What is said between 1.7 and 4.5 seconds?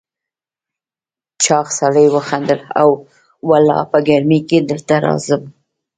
سړي وخندل: هو والله، په ګرمۍ